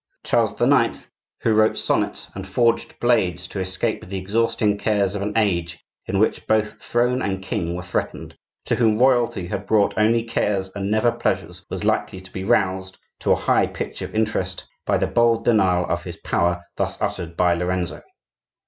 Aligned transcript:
Charles 0.23 0.59
IX., 0.59 1.09
who 1.41 1.53
wrote 1.53 1.77
sonnets 1.77 2.31
and 2.33 2.47
forged 2.47 2.99
blades 2.99 3.45
to 3.45 3.59
escape 3.59 4.03
the 4.03 4.17
exhausting 4.17 4.79
cares 4.79 5.13
of 5.13 5.21
an 5.21 5.33
age 5.37 5.77
in 6.07 6.17
which 6.17 6.47
both 6.47 6.81
throne 6.81 7.21
and 7.21 7.43
king 7.43 7.75
were 7.75 7.83
threatened, 7.83 8.35
to 8.65 8.73
whom 8.73 8.97
royalty 8.97 9.45
had 9.45 9.67
brought 9.67 9.93
only 9.99 10.23
cares 10.23 10.71
and 10.73 10.89
never 10.89 11.11
pleasures, 11.11 11.67
was 11.69 11.83
likely 11.83 12.19
to 12.19 12.33
be 12.33 12.43
roused 12.43 12.97
to 13.19 13.31
a 13.31 13.35
high 13.35 13.67
pitch 13.67 14.01
of 14.01 14.15
interest 14.15 14.67
by 14.87 14.97
the 14.97 15.05
bold 15.05 15.45
denial 15.45 15.85
of 15.85 16.03
his 16.03 16.17
power 16.17 16.63
thus 16.77 16.99
uttered 16.99 17.37
by 17.37 17.53
Lorenzo. 17.53 18.01